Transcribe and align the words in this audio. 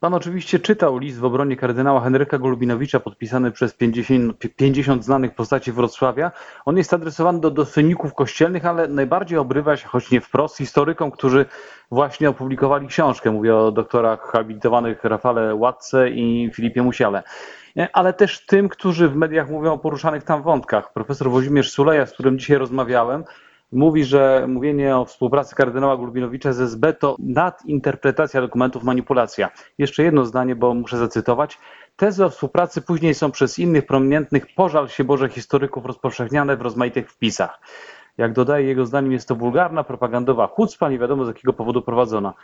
Pan 0.00 0.14
oczywiście 0.14 0.58
czytał 0.58 0.98
list 0.98 1.18
w 1.18 1.24
obronie 1.24 1.56
kardynała 1.56 2.00
Henryka 2.00 2.38
Golubinowicza 2.38 3.00
podpisany 3.00 3.50
przez 3.52 3.74
50, 3.74 4.38
50 4.56 5.04
znanych 5.04 5.34
postaci 5.34 5.72
Wrocławia. 5.72 6.32
On 6.64 6.76
jest 6.76 6.94
adresowany 6.94 7.40
do 7.40 7.50
dostojników 7.50 8.14
kościelnych, 8.14 8.66
ale 8.66 8.88
najbardziej 8.88 9.38
obrywa 9.38 9.76
się, 9.76 9.88
choć 9.88 10.10
nie 10.10 10.20
wprost, 10.20 10.56
historykom, 10.56 11.10
którzy 11.10 11.46
właśnie 11.90 12.30
opublikowali 12.30 12.86
książkę. 12.86 13.30
Mówię 13.30 13.56
o 13.56 13.72
doktorach 13.72 14.20
habilitowanych 14.20 15.04
Rafale 15.04 15.54
Łatce 15.54 16.10
i 16.10 16.50
Filipie 16.54 16.82
Musiale. 16.82 17.22
Ale 17.92 18.12
też 18.12 18.46
tym, 18.46 18.68
którzy 18.68 19.08
w 19.08 19.16
mediach 19.16 19.50
mówią 19.50 19.72
o 19.72 19.78
poruszanych 19.78 20.22
tam 20.22 20.42
wątkach. 20.42 20.92
Profesor 20.92 21.30
Włodzimierz 21.30 21.72
Suleja, 21.72 22.06
z 22.06 22.12
którym 22.12 22.38
dzisiaj 22.38 22.58
rozmawiałem, 22.58 23.24
mówi, 23.72 24.04
że 24.04 24.44
mówienie 24.48 24.96
o 24.96 25.04
współpracy 25.04 25.54
kardynała 25.54 25.96
Gulbinowicza 25.96 26.52
z 26.52 26.60
SB 26.60 26.92
to 26.92 27.16
nadinterpretacja 27.18 28.40
dokumentów, 28.40 28.82
manipulacja. 28.82 29.50
Jeszcze 29.78 30.02
jedno 30.02 30.24
zdanie, 30.24 30.56
bo 30.56 30.74
muszę 30.74 30.98
zacytować. 30.98 31.58
Tezy 31.96 32.24
o 32.24 32.30
współpracy 32.30 32.82
później 32.82 33.14
są 33.14 33.30
przez 33.30 33.58
innych 33.58 33.86
prominentnych, 33.86 34.46
pożal 34.54 34.88
się 34.88 35.04
Boże, 35.04 35.28
historyków 35.28 35.86
rozpowszechniane 35.86 36.56
w 36.56 36.62
rozmaitych 36.62 37.12
wpisach. 37.12 37.60
Jak 38.18 38.32
dodaje 38.32 38.66
jego 38.66 38.86
zdaniem, 38.86 39.12
jest 39.12 39.28
to 39.28 39.36
wulgarna, 39.36 39.84
propagandowa 39.84 40.46
chucpa, 40.46 40.90
nie 40.90 40.98
wiadomo 40.98 41.24
z 41.24 41.28
jakiego 41.28 41.52
powodu 41.52 41.82
prowadzona. 41.82 42.34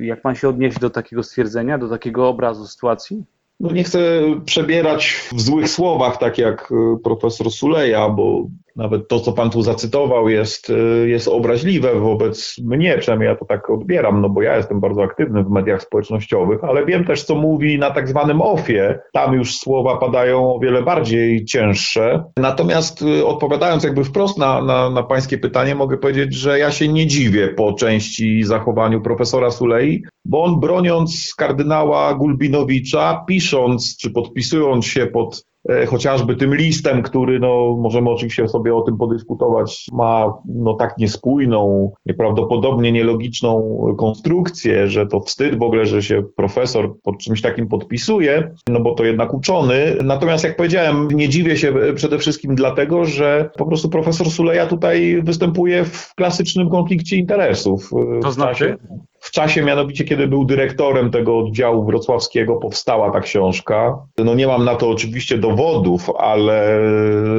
Jak 0.00 0.22
pan 0.22 0.34
się 0.34 0.48
odniesie 0.48 0.80
do 0.80 0.90
takiego 0.90 1.22
stwierdzenia, 1.22 1.78
do 1.78 1.88
takiego 1.88 2.28
obrazu 2.28 2.66
sytuacji? 2.66 3.24
No 3.60 3.72
nie 3.72 3.84
chcę 3.84 4.00
przebierać 4.44 5.28
w 5.32 5.40
złych 5.40 5.68
słowach, 5.68 6.18
tak 6.18 6.38
jak 6.38 6.72
profesor 7.04 7.50
Suleja, 7.50 8.08
bo 8.08 8.46
nawet 8.76 9.08
to, 9.08 9.20
co 9.20 9.32
pan 9.32 9.50
tu 9.50 9.62
zacytował, 9.62 10.28
jest, 10.28 10.70
y, 10.70 11.08
jest 11.08 11.28
obraźliwe 11.28 11.94
wobec 12.00 12.56
mnie, 12.64 12.98
przynajmniej 12.98 13.28
ja 13.28 13.36
to 13.36 13.44
tak 13.44 13.70
odbieram, 13.70 14.20
no 14.20 14.28
bo 14.28 14.42
ja 14.42 14.56
jestem 14.56 14.80
bardzo 14.80 15.02
aktywny 15.02 15.44
w 15.44 15.50
mediach 15.50 15.82
społecznościowych, 15.82 16.64
ale 16.64 16.86
wiem 16.86 17.04
też, 17.04 17.22
co 17.22 17.34
mówi 17.34 17.78
na 17.78 17.90
tak 17.90 18.08
zwanym 18.08 18.42
ofie. 18.42 18.98
Tam 19.12 19.34
już 19.34 19.56
słowa 19.56 19.96
padają 19.96 20.54
o 20.54 20.58
wiele 20.58 20.82
bardziej 20.82 21.44
cięższe. 21.44 22.24
Natomiast 22.36 23.02
y, 23.02 23.26
odpowiadając 23.26 23.84
jakby 23.84 24.04
wprost 24.04 24.38
na, 24.38 24.62
na, 24.62 24.90
na 24.90 25.02
pańskie 25.02 25.38
pytanie, 25.38 25.74
mogę 25.74 25.98
powiedzieć, 25.98 26.34
że 26.34 26.58
ja 26.58 26.70
się 26.70 26.88
nie 26.88 27.06
dziwię 27.06 27.48
po 27.48 27.72
części 27.72 28.42
zachowaniu 28.42 29.00
profesora 29.00 29.50
Sulei, 29.50 30.02
bo 30.24 30.44
on 30.44 30.60
broniąc 30.60 31.34
kardynała 31.36 32.14
Gulbinowicza, 32.14 33.24
pisząc 33.28 33.96
czy 33.96 34.10
podpisując 34.10 34.86
się 34.86 35.06
pod 35.06 35.49
chociażby 35.88 36.36
tym 36.36 36.54
listem, 36.54 37.02
który, 37.02 37.40
no, 37.40 37.76
możemy 37.80 38.10
oczywiście 38.10 38.48
sobie 38.48 38.74
o 38.74 38.80
tym 38.80 38.96
podyskutować, 38.96 39.86
ma 39.92 40.34
no, 40.44 40.74
tak 40.74 40.98
niespójną, 40.98 41.92
nieprawdopodobnie 42.06 42.92
nielogiczną 42.92 43.80
konstrukcję, 43.98 44.88
że 44.88 45.06
to 45.06 45.20
wstyd 45.20 45.58
w 45.58 45.62
ogóle, 45.62 45.86
że 45.86 46.02
się 46.02 46.22
profesor 46.36 47.00
pod 47.02 47.18
czymś 47.18 47.42
takim 47.42 47.68
podpisuje, 47.68 48.54
no 48.68 48.80
bo 48.80 48.94
to 48.94 49.04
jednak 49.04 49.34
uczony. 49.34 49.96
Natomiast 50.04 50.44
jak 50.44 50.56
powiedziałem, 50.56 51.08
nie 51.08 51.28
dziwię 51.28 51.56
się 51.56 51.74
przede 51.94 52.18
wszystkim 52.18 52.54
dlatego, 52.54 53.04
że 53.04 53.50
po 53.58 53.66
prostu 53.66 53.88
profesor 53.88 54.30
Suleja 54.30 54.66
tutaj 54.66 55.22
występuje 55.22 55.84
w 55.84 56.14
klasycznym 56.14 56.70
konflikcie 56.70 57.16
interesów. 57.16 57.90
To 58.22 58.32
znaczy? 58.32 58.76
W 59.20 59.30
czasie 59.30 59.62
mianowicie, 59.62 60.04
kiedy 60.04 60.28
był 60.28 60.44
dyrektorem 60.44 61.10
tego 61.10 61.38
oddziału 61.38 61.84
wrocławskiego, 61.84 62.56
powstała 62.56 63.10
ta 63.10 63.20
książka. 63.20 63.98
No 64.24 64.34
nie 64.34 64.46
mam 64.46 64.64
na 64.64 64.74
to 64.74 64.90
oczywiście 64.90 65.38
dowodów, 65.38 66.10
ale 66.18 66.80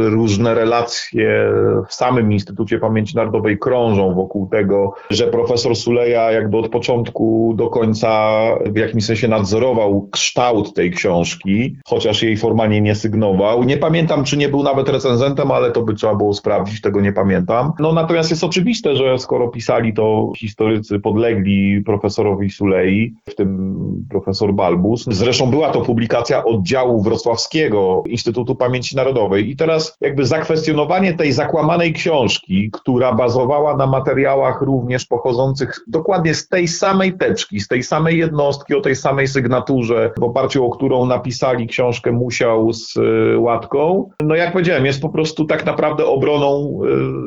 różne 0.09 0.55
relacje 0.55 1.51
w 1.87 1.93
samym 1.93 2.31
Instytucie 2.31 2.79
Pamięci 2.79 3.15
Narodowej 3.15 3.59
krążą 3.59 4.13
wokół 4.13 4.47
tego, 4.47 4.93
że 5.09 5.27
profesor 5.27 5.75
Suleja 5.75 6.31
jakby 6.31 6.57
od 6.57 6.69
początku 6.69 7.53
do 7.57 7.69
końca 7.69 8.41
w 8.65 8.77
jakimś 8.77 9.05
sensie 9.05 9.27
nadzorował 9.27 10.07
kształt 10.11 10.73
tej 10.73 10.91
książki, 10.91 11.75
chociaż 11.85 12.23
jej 12.23 12.37
formalnie 12.37 12.81
nie 12.81 12.95
sygnował. 12.95 13.63
Nie 13.63 13.77
pamiętam, 13.77 14.23
czy 14.23 14.37
nie 14.37 14.49
był 14.49 14.63
nawet 14.63 14.89
recenzentem, 14.89 15.51
ale 15.51 15.71
to 15.71 15.81
by 15.81 15.93
trzeba 15.93 16.15
było 16.15 16.33
sprawdzić, 16.33 16.81
tego 16.81 17.01
nie 17.01 17.13
pamiętam. 17.13 17.73
No 17.79 17.93
natomiast 17.93 18.29
jest 18.29 18.43
oczywiste, 18.43 18.95
że 18.95 19.19
skoro 19.19 19.47
pisali 19.47 19.93
to 19.93 20.31
historycy 20.37 20.99
podlegli 20.99 21.70
profesorowi 21.85 22.49
Sulei, 22.49 23.13
w 23.29 23.35
tym 23.35 24.05
profesor 24.09 24.53
Balbus. 24.53 25.05
Zresztą 25.11 25.51
była 25.51 25.69
to 25.69 25.81
publikacja 25.81 26.43
oddziału 26.43 27.01
wrocławskiego 27.01 28.03
Instytutu 28.07 28.55
Pamięci 28.55 28.95
Narodowej. 28.95 29.49
I 29.49 29.55
teraz 29.55 29.97
jakby 30.01 30.25
zakwestionowanie 30.25 31.13
tej 31.13 31.31
zakłamanej 31.31 31.93
książki, 31.93 32.69
która 32.71 33.13
bazowała 33.13 33.77
na 33.77 33.87
materiałach 33.87 34.61
również 34.61 35.05
pochodzących 35.05 35.79
dokładnie 35.87 36.33
z 36.33 36.47
tej 36.47 36.67
samej 36.67 37.13
teczki, 37.17 37.59
z 37.59 37.67
tej 37.67 37.83
samej 37.83 38.17
jednostki, 38.17 38.75
o 38.75 38.81
tej 38.81 38.95
samej 38.95 39.27
sygnaturze, 39.27 40.11
w 40.19 40.23
oparciu 40.23 40.65
o 40.65 40.69
którą 40.69 41.05
napisali 41.05 41.67
książkę 41.67 42.11
Musiał 42.11 42.73
z 42.73 42.97
y, 42.97 43.37
Łatką, 43.37 44.09
no 44.23 44.35
jak 44.35 44.51
powiedziałem, 44.51 44.85
jest 44.85 45.01
po 45.01 45.09
prostu 45.09 45.45
tak 45.45 45.65
naprawdę 45.65 46.05
obroną 46.05 46.79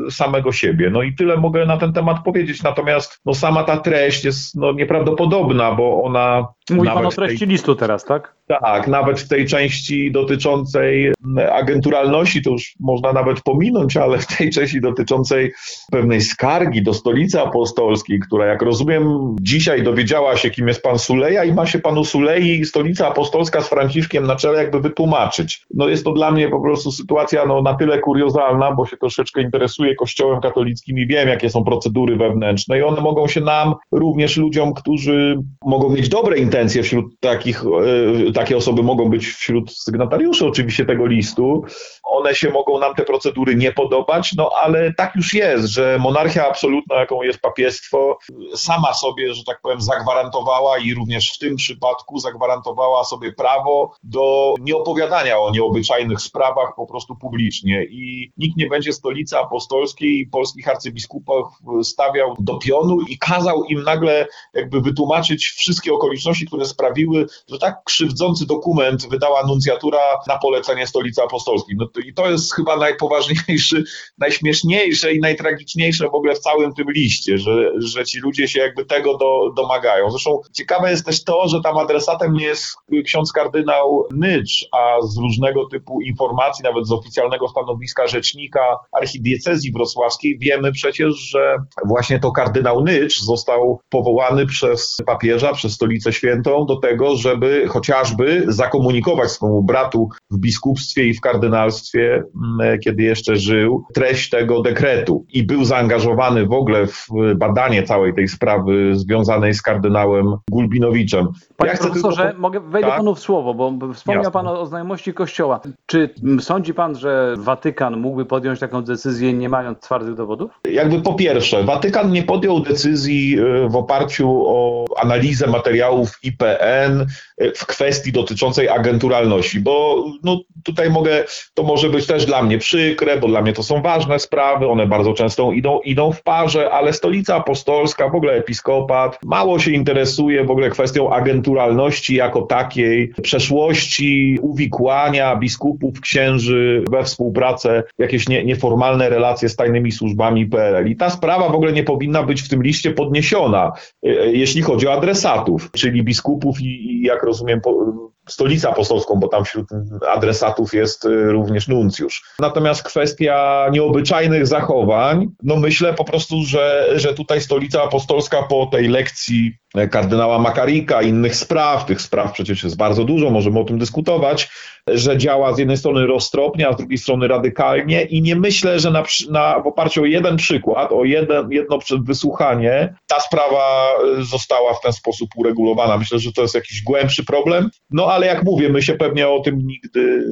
y, 0.08 0.10
samego 0.10 0.52
siebie. 0.52 0.90
No 0.90 1.02
i 1.02 1.14
tyle 1.14 1.36
mogę 1.36 1.66
na 1.66 1.76
ten 1.76 1.92
temat 1.92 2.24
powiedzieć. 2.24 2.62
Natomiast 2.62 3.20
no 3.26 3.34
sama 3.34 3.64
ta 3.64 3.76
treść 3.76 4.24
jest 4.24 4.33
jest 4.34 4.56
no, 4.56 4.72
nieprawdopodobna, 4.72 5.72
bo 5.72 6.02
ona. 6.02 6.48
Mówi 6.70 6.88
pan 6.88 7.06
o 7.06 7.10
treści 7.10 7.38
tej... 7.38 7.48
listu 7.48 7.74
teraz, 7.74 8.04
tak? 8.04 8.36
Tak, 8.46 8.88
nawet 8.88 9.20
w 9.20 9.28
tej 9.28 9.46
części 9.46 10.12
dotyczącej 10.12 11.12
agenturalności, 11.52 12.42
to 12.42 12.50
już 12.50 12.74
można 12.80 13.12
nawet 13.12 13.42
pominąć, 13.42 13.96
ale 13.96 14.18
w 14.18 14.26
tej 14.26 14.50
części 14.50 14.80
dotyczącej 14.80 15.52
pewnej 15.92 16.20
skargi 16.20 16.82
do 16.82 16.94
stolicy 16.94 17.40
apostolskiej, 17.40 18.20
która, 18.20 18.46
jak 18.46 18.62
rozumiem, 18.62 19.36
dzisiaj 19.40 19.82
dowiedziała 19.82 20.36
się, 20.36 20.50
kim 20.50 20.68
jest 20.68 20.82
pan 20.82 20.98
Suleja 20.98 21.44
i 21.44 21.52
ma 21.52 21.66
się 21.66 21.78
panu 21.78 22.04
Sulei 22.04 22.64
stolica 22.64 23.08
apostolska 23.08 23.60
z 23.60 23.68
Franciszkiem 23.68 24.26
na 24.26 24.36
czele 24.36 24.58
jakby 24.58 24.80
wytłumaczyć. 24.80 25.66
No 25.74 25.88
jest 25.88 26.04
to 26.04 26.12
dla 26.12 26.30
mnie 26.30 26.48
po 26.48 26.60
prostu 26.60 26.92
sytuacja 26.92 27.46
no, 27.46 27.62
na 27.62 27.74
tyle 27.74 27.98
kuriozalna, 27.98 28.72
bo 28.72 28.86
się 28.86 28.96
troszeczkę 28.96 29.42
interesuję 29.42 29.94
kościołem 29.94 30.40
katolickim 30.40 30.98
i 30.98 31.06
wiem, 31.06 31.28
jakie 31.28 31.50
są 31.50 31.64
procedury 31.64 32.16
wewnętrzne 32.16 32.78
i 32.78 32.82
one 32.82 33.00
mogą 33.00 33.28
się 33.28 33.40
nam, 33.40 33.74
również 33.92 34.36
ludziom, 34.36 34.74
którzy 34.74 35.38
mogą 35.66 35.90
mieć 35.90 36.08
dobre 36.08 36.38
intencje 36.38 36.82
wśród 36.82 37.20
takich, 37.20 37.64
e, 37.64 38.32
takie 38.34 38.56
osoby 38.56 38.82
mogą 38.82 39.10
być 39.10 39.26
wśród 39.26 39.72
sygnatariuszy 39.72 40.46
oczywiście 40.46 40.84
tego 40.84 41.06
listu. 41.06 41.64
One 42.04 42.34
się 42.34 42.50
mogą 42.50 42.78
nam 42.78 42.94
te 42.94 43.04
procedury 43.04 43.54
nie 43.54 43.72
podobać, 43.72 44.32
no 44.36 44.50
ale 44.62 44.94
tak 44.94 45.16
już 45.16 45.34
jest, 45.34 45.66
że 45.66 45.98
monarchia 46.00 46.48
absolutna, 46.48 46.96
jaką 46.96 47.22
jest 47.22 47.40
papiestwo, 47.40 48.18
sama 48.54 48.94
sobie, 48.94 49.34
że 49.34 49.44
tak 49.44 49.60
powiem, 49.62 49.80
zagwarantowała 49.80 50.78
i 50.78 50.94
również 50.94 51.32
w 51.32 51.38
tym 51.38 51.56
przypadku 51.56 52.18
zagwarantowała 52.18 53.04
sobie 53.04 53.32
prawo 53.32 53.92
do 54.02 54.54
nieopowiadania 54.60 55.38
o 55.38 55.50
nieobyczajnych 55.50 56.20
sprawach 56.20 56.72
po 56.76 56.86
prostu 56.86 57.16
publicznie. 57.16 57.84
I 57.84 58.32
nikt 58.36 58.56
nie 58.56 58.66
będzie 58.66 58.92
stolicy 58.92 59.38
apostolskiej 59.38 60.18
i 60.18 60.26
polskich 60.26 60.68
arcybiskupów 60.68 61.46
stawiał 61.82 62.34
do 62.38 62.58
pionu 62.58 63.00
i 63.08 63.18
kazał 63.18 63.64
im 63.64 63.82
nagle 63.82 64.26
jakby 64.54 64.80
wytłumaczyć 64.80 65.46
wszystkie 65.46 65.92
okoliczności, 65.92 66.46
które 66.46 66.64
sprawiły, 66.64 67.26
że 67.48 67.58
tak 67.58 67.82
krzywdzący 68.24 68.46
dokument 68.46 69.08
wydała 69.10 69.46
nuncjatura 69.46 69.98
na 70.28 70.38
polecenie 70.38 70.86
stolicy 70.86 71.22
apostolskiej. 71.22 71.76
No 71.78 71.86
to, 71.86 72.00
I 72.00 72.14
to 72.14 72.30
jest 72.30 72.54
chyba 72.54 72.76
najpoważniejszy, 72.76 73.84
najśmieszniejsze 74.18 75.12
i 75.12 75.20
najtragiczniejsze 75.20 76.08
w 76.08 76.14
ogóle 76.14 76.34
w 76.34 76.38
całym 76.38 76.74
tym 76.74 76.86
liście, 76.90 77.38
że, 77.38 77.72
że 77.78 78.04
ci 78.04 78.18
ludzie 78.20 78.48
się 78.48 78.60
jakby 78.60 78.84
tego 78.84 79.16
do, 79.16 79.52
domagają. 79.56 80.10
Zresztą 80.10 80.40
ciekawe 80.52 80.90
jest 80.90 81.06
też 81.06 81.24
to, 81.24 81.48
że 81.48 81.60
tam 81.60 81.78
adresatem 81.78 82.32
nie 82.32 82.44
jest 82.44 82.66
ksiądz 83.04 83.32
kardynał 83.32 84.06
Nycz, 84.10 84.68
a 84.72 85.02
z 85.02 85.18
różnego 85.18 85.66
typu 85.66 86.00
informacji, 86.00 86.62
nawet 86.64 86.86
z 86.86 86.92
oficjalnego 86.92 87.48
stanowiska 87.48 88.06
rzecznika 88.06 88.60
archidiecezji 88.92 89.72
wrocławskiej 89.72 90.38
wiemy 90.38 90.72
przecież, 90.72 91.14
że 91.14 91.56
właśnie 91.86 92.18
to 92.18 92.32
kardynał 92.32 92.84
Nycz 92.84 93.20
został 93.20 93.80
powołany 93.90 94.46
przez 94.46 94.96
papieża, 95.06 95.52
przez 95.52 95.72
Stolicę 95.72 96.12
Świętą 96.12 96.66
do 96.66 96.76
tego, 96.76 97.16
żeby 97.16 97.68
chociażby 97.68 98.13
zakomunikować 98.46 99.30
swojemu 99.30 99.62
bratu 99.62 100.08
w 100.30 100.38
biskupstwie 100.38 101.06
i 101.06 101.14
w 101.14 101.20
kardynalstwie, 101.20 102.22
mm, 102.60 102.78
kiedy 102.78 103.02
jeszcze 103.02 103.36
żył, 103.36 103.84
treść 103.94 104.30
tego 104.30 104.62
dekretu 104.62 105.26
i 105.32 105.42
był 105.42 105.64
zaangażowany 105.64 106.46
w 106.46 106.52
ogóle 106.52 106.86
w 106.86 107.08
badanie 107.36 107.82
całej 107.82 108.14
tej 108.14 108.28
sprawy 108.28 108.96
związanej 108.96 109.54
z 109.54 109.62
kardynałem 109.62 110.26
Gulbinowiczem. 110.50 111.28
Panie 111.56 111.72
ja 111.72 111.78
profesorze, 111.78 112.22
tylko... 112.22 112.40
mogę 112.40 112.60
wejdę 112.60 112.88
tak? 112.88 112.96
panu 112.96 113.14
w 113.14 113.20
słowo, 113.20 113.54
bo 113.54 113.92
wspomniał 113.92 114.22
Jasne. 114.22 114.32
pan 114.32 114.48
o 114.48 114.66
znajomości 114.66 115.14
Kościoła. 115.14 115.60
Czy 115.86 116.14
sądzi 116.40 116.74
pan, 116.74 116.96
że 116.96 117.34
Watykan 117.38 117.96
mógłby 117.96 118.24
podjąć 118.24 118.60
taką 118.60 118.82
decyzję 118.82 119.32
nie 119.32 119.48
mając 119.48 119.78
twardych 119.80 120.14
dowodów? 120.14 120.50
Jakby 120.70 121.02
po 121.02 121.14
pierwsze, 121.14 121.64
Watykan 121.64 122.12
nie 122.12 122.22
podjął 122.22 122.60
decyzji 122.60 123.38
e, 123.38 123.68
w 123.68 123.76
oparciu 123.76 124.42
o 124.46 124.84
analizę 125.02 125.46
materiałów 125.46 126.18
IPN 126.22 127.06
e, 127.38 127.52
w 127.52 127.66
kwestii 127.66 128.03
dotyczącej 128.12 128.68
agenturalności, 128.68 129.60
bo 129.60 130.04
no 130.22 130.40
tutaj 130.64 130.90
mogę, 130.90 131.24
to 131.54 131.62
może 131.62 131.90
być 131.90 132.06
też 132.06 132.26
dla 132.26 132.42
mnie 132.42 132.58
przykre, 132.58 133.16
bo 133.16 133.28
dla 133.28 133.42
mnie 133.42 133.52
to 133.52 133.62
są 133.62 133.82
ważne 133.82 134.18
sprawy, 134.18 134.68
one 134.68 134.86
bardzo 134.86 135.14
często 135.14 135.52
idą, 135.52 135.80
idą 135.80 136.12
w 136.12 136.22
parze, 136.22 136.70
ale 136.70 136.92
stolica 136.92 137.36
apostolska, 137.36 138.08
w 138.08 138.14
ogóle 138.14 138.32
episkopat, 138.32 139.18
mało 139.24 139.58
się 139.58 139.70
interesuje 139.70 140.44
w 140.44 140.50
ogóle 140.50 140.70
kwestią 140.70 141.10
agenturalności 141.10 142.14
jako 142.14 142.42
takiej, 142.42 143.12
przeszłości, 143.22 144.38
uwikłania 144.42 145.36
biskupów, 145.36 146.00
księży 146.00 146.84
we 146.90 147.04
współpracę, 147.04 147.82
jakieś 147.98 148.28
nie, 148.28 148.44
nieformalne 148.44 149.08
relacje 149.08 149.48
z 149.48 149.56
tajnymi 149.56 149.92
służbami 149.92 150.46
PRL. 150.46 150.88
I 150.88 150.96
ta 150.96 151.10
sprawa 151.10 151.48
w 151.48 151.54
ogóle 151.54 151.72
nie 151.72 151.84
powinna 151.84 152.22
być 152.22 152.42
w 152.42 152.48
tym 152.48 152.62
liście 152.62 152.90
podniesiona, 152.90 153.72
e, 154.02 154.08
jeśli 154.32 154.62
chodzi 154.62 154.88
o 154.88 154.92
adresatów, 154.92 155.70
czyli 155.72 156.02
biskupów 156.02 156.60
i, 156.60 156.64
i 156.64 157.02
jak 157.02 157.22
rozumiem, 157.22 157.60
po, 157.60 157.93
stolicę 158.28 158.68
apostolską, 158.68 159.14
bo 159.14 159.28
tam 159.28 159.44
wśród 159.44 159.68
adresatów 160.14 160.74
jest 160.74 161.04
y, 161.04 161.32
również 161.32 161.68
nuncjusz. 161.68 162.24
Natomiast 162.38 162.82
kwestia 162.82 163.66
nieobyczajnych 163.72 164.46
zachowań, 164.46 165.28
no 165.42 165.56
myślę 165.56 165.94
po 165.94 166.04
prostu, 166.04 166.42
że, 166.42 166.88
że 166.96 167.14
tutaj 167.14 167.40
stolica 167.40 167.82
apostolska 167.82 168.42
po 168.42 168.66
tej 168.66 168.88
lekcji 168.88 169.52
kardynała 169.90 170.38
Makarika, 170.38 171.02
innych 171.02 171.36
spraw, 171.36 171.84
tych 171.86 172.00
spraw 172.00 172.32
przecież 172.32 172.64
jest 172.64 172.76
bardzo 172.76 173.04
dużo, 173.04 173.30
możemy 173.30 173.60
o 173.60 173.64
tym 173.64 173.78
dyskutować, 173.78 174.48
że 174.88 175.18
działa 175.18 175.54
z 175.54 175.58
jednej 175.58 175.76
strony 175.76 176.06
roztropnie, 176.06 176.68
a 176.68 176.72
z 176.72 176.76
drugiej 176.76 176.98
strony 176.98 177.28
radykalnie 177.28 178.02
i 178.02 178.22
nie 178.22 178.36
myślę, 178.36 178.80
że 178.80 178.90
na, 178.90 179.02
na, 179.30 179.60
w 179.60 179.66
oparciu 179.66 180.02
o 180.02 180.04
jeden 180.04 180.36
przykład, 180.36 180.92
o 180.92 181.04
jeden, 181.04 181.52
jedno 181.52 181.78
wysłuchanie, 182.04 182.94
ta 183.06 183.20
sprawa 183.20 183.88
została 184.20 184.74
w 184.74 184.80
ten 184.80 184.92
sposób 184.92 185.28
uregulowana. 185.36 185.98
Myślę, 185.98 186.18
że 186.18 186.32
to 186.32 186.42
jest 186.42 186.54
jakiś 186.54 186.82
głębszy 186.82 187.24
problem, 187.24 187.70
no 187.90 188.06
ale 188.06 188.26
jak 188.26 188.44
mówię, 188.44 188.68
my 188.68 188.82
się 188.82 188.94
pewnie 188.94 189.28
o 189.28 189.40
tym 189.40 189.58
nigdy, 189.66 190.24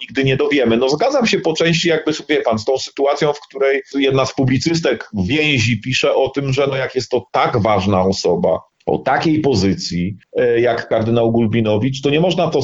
nigdy 0.00 0.24
nie 0.24 0.36
dowiemy. 0.36 0.76
No 0.76 0.88
zgadzam 0.88 1.26
się 1.26 1.38
po 1.38 1.52
części 1.52 1.88
jakby, 1.88 2.12
wie 2.28 2.42
pan, 2.42 2.58
z 2.58 2.64
tą 2.64 2.78
sytuacją, 2.78 3.32
w 3.32 3.40
której 3.40 3.82
jedna 3.94 4.26
z 4.26 4.34
publicystek 4.34 5.10
więzi 5.14 5.80
pisze 5.80 6.14
o 6.14 6.28
tym, 6.28 6.52
że 6.52 6.66
no 6.66 6.76
jak 6.76 6.94
jest 6.94 7.10
to 7.10 7.26
tak 7.32 7.62
ważna 7.62 8.02
osoba, 8.02 8.69
o 8.90 8.98
takiej 8.98 9.40
pozycji 9.40 10.16
e, 10.36 10.60
jak 10.60 10.88
kardynał 10.88 11.32
Gulbinowicz, 11.32 12.02
to 12.02 12.10
nie 12.10 12.20
można 12.20 12.50
to 12.50 12.62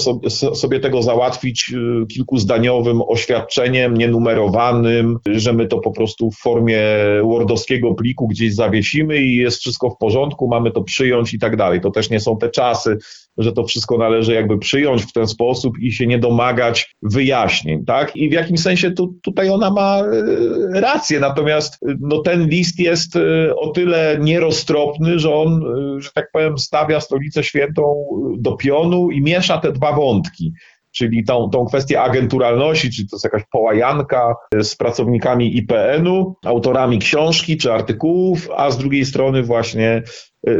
sobie, 0.54 0.80
tego 0.80 1.02
załatwić 1.02 1.72
e, 1.74 2.06
kilkuzdaniowym 2.06 3.02
oświadczeniem 3.02 3.96
nienumerowanym, 3.96 5.18
że 5.26 5.52
my 5.52 5.66
to 5.66 5.78
po 5.78 5.90
prostu 5.90 6.30
w 6.30 6.36
formie 6.36 6.80
wordowskiego 7.22 7.94
pliku 7.94 8.28
gdzieś 8.28 8.54
zawiesimy 8.54 9.18
i 9.18 9.36
jest 9.36 9.60
wszystko 9.60 9.90
w 9.90 9.98
porządku, 9.98 10.48
mamy 10.48 10.70
to 10.70 10.82
przyjąć 10.82 11.34
i 11.34 11.38
tak 11.38 11.56
dalej. 11.56 11.80
To 11.80 11.90
też 11.90 12.10
nie 12.10 12.20
są 12.20 12.38
te 12.38 12.50
czasy, 12.50 12.98
że 13.38 13.52
to 13.52 13.64
wszystko 13.64 13.98
należy 13.98 14.34
jakby 14.34 14.58
przyjąć 14.58 15.02
w 15.02 15.12
ten 15.12 15.26
sposób 15.26 15.78
i 15.78 15.92
się 15.92 16.06
nie 16.06 16.18
domagać 16.18 16.96
wyjaśnień, 17.02 17.84
tak? 17.84 18.16
I 18.16 18.28
w 18.28 18.32
jakimś 18.32 18.60
sensie 18.60 18.90
tu, 18.90 19.14
tutaj 19.22 19.50
ona 19.50 19.70
ma 19.70 19.98
e, 19.98 20.80
rację, 20.80 21.20
natomiast 21.20 21.78
no, 22.00 22.18
ten 22.18 22.48
list 22.48 22.78
jest 22.78 23.18
o 23.56 23.68
tyle 23.68 24.18
nieroztropny, 24.20 25.18
że 25.18 25.34
on, 25.34 25.64
że 25.98 26.10
tak 26.14 26.30
powiem, 26.32 26.58
stawia 26.58 27.00
stolicę 27.00 27.42
świętą 27.42 28.06
do 28.38 28.52
pionu 28.52 29.10
i 29.10 29.22
miesza 29.22 29.58
te 29.58 29.72
dwa 29.72 29.92
wątki 29.92 30.52
czyli 30.96 31.24
tą, 31.24 31.50
tą 31.50 31.64
kwestię 31.64 32.02
agenturalności, 32.02 32.90
czy 32.90 33.06
to 33.08 33.16
jest 33.16 33.24
jakaś 33.24 33.42
połajanka 33.50 34.34
z 34.62 34.76
pracownikami 34.76 35.56
IPN-u, 35.56 36.36
autorami 36.44 36.98
książki 36.98 37.56
czy 37.56 37.72
artykułów, 37.72 38.48
a 38.56 38.70
z 38.70 38.78
drugiej 38.78 39.04
strony 39.04 39.42
właśnie 39.42 40.02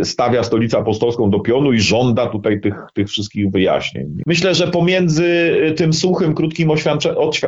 stawia 0.02 0.42
stolicę 0.42 0.78
apostolską 0.78 1.30
do 1.30 1.40
pionu 1.40 1.72
i 1.72 1.80
żąda 1.80 2.26
tutaj 2.26 2.60
tych, 2.60 2.74
tych 2.94 3.08
wszystkich 3.08 3.50
wyjaśnień. 3.50 4.22
Myślę, 4.26 4.54
że 4.54 4.68
pomiędzy 4.68 5.24
y, 5.68 5.72
tym 5.72 5.92
suchym, 5.92 6.34
krótkim 6.34 6.70